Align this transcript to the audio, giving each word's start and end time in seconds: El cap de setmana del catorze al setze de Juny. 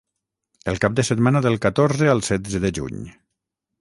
El 0.73 0.79
cap 0.85 0.95
de 0.99 1.05
setmana 1.09 1.41
del 1.47 1.57
catorze 1.65 2.09
al 2.15 2.25
setze 2.31 2.63
de 2.65 2.73
Juny. 2.79 3.05